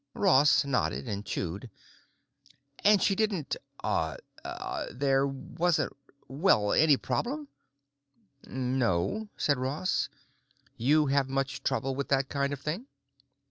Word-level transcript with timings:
Ross 0.15 0.65
nodded 0.65 1.07
and 1.07 1.23
chewed. 1.27 1.69
"And 2.83 3.03
she 3.03 3.13
didn't—uh—there 3.13 5.27
wasn't—well—any 5.27 6.97
problem?" 6.97 7.47
"No," 8.47 9.29
said 9.37 9.59
Ross. 9.59 10.09
"You 10.75 11.05
have 11.05 11.29
much 11.29 11.61
trouble 11.61 11.93
with 11.93 12.09
that 12.09 12.29
kind 12.29 12.51
of 12.51 12.59
thing?" 12.61 12.87